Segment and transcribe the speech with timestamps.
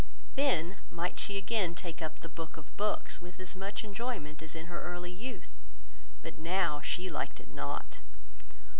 [0.33, 4.55] Then might she again take up the book of books with as much enjoyment as
[4.55, 5.55] in her early youth,
[6.23, 7.99] but now she liked it not.